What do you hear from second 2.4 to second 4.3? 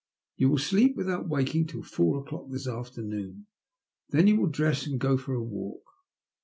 this afternoon; then